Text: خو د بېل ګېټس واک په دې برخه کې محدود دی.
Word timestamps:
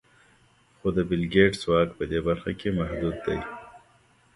خو 0.77 0.87
د 0.95 0.97
بېل 1.09 1.23
ګېټس 1.33 1.61
واک 1.69 1.89
په 1.97 2.03
دې 2.11 2.19
برخه 2.27 2.51
کې 2.59 2.69
محدود 2.79 3.15
دی. 3.25 3.39